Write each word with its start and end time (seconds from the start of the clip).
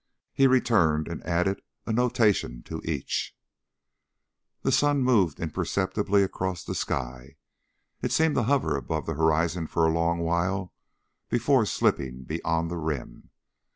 He 0.33 0.47
returned 0.47 1.07
and 1.07 1.23
added 1.27 1.61
a 1.85 1.93
notation 1.93 2.63
to 2.63 2.81
each. 2.83 3.37
The 4.63 4.71
sun 4.71 5.03
moved 5.03 5.39
imperceptibly 5.39 6.23
across 6.23 6.63
the 6.63 6.73
sky. 6.73 7.35
It 8.01 8.11
seemed 8.11 8.33
to 8.33 8.43
hover 8.49 8.75
above 8.75 9.05
the 9.05 9.13
horizon 9.13 9.67
for 9.67 9.85
a 9.85 9.93
long 9.93 10.17
while 10.17 10.73
before 11.29 11.67
slipping 11.67 12.23
beyond 12.23 12.71
the 12.71 12.77
rim. 12.79 13.29